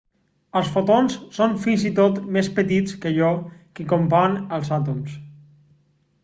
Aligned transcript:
els 0.59 0.69
fotons 0.75 1.17
són 1.35 1.51
fins 1.65 1.83
i 1.89 1.91
tot 1.99 2.17
més 2.37 2.49
petits 2.61 2.97
que 3.03 3.11
allò 3.11 3.29
que 3.81 3.87
compon 3.93 4.41
els 4.59 4.73
àtoms 4.81 5.21